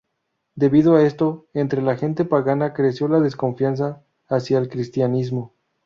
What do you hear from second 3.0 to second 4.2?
la desconfianza